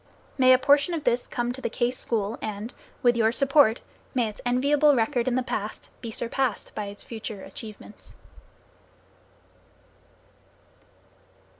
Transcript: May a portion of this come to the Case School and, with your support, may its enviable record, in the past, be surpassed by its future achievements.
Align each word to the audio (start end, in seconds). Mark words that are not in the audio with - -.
May 0.35 0.51
a 0.51 0.57
portion 0.57 0.95
of 0.95 1.03
this 1.03 1.27
come 1.27 1.51
to 1.53 1.61
the 1.61 1.69
Case 1.69 1.95
School 1.99 2.39
and, 2.41 2.73
with 3.03 3.15
your 3.15 3.31
support, 3.31 3.81
may 4.15 4.29
its 4.29 4.41
enviable 4.47 4.95
record, 4.95 5.27
in 5.27 5.35
the 5.35 5.43
past, 5.43 5.91
be 6.01 6.09
surpassed 6.09 6.73
by 6.73 6.85
its 6.85 7.03
future 7.03 7.43
achievements. 7.43 8.15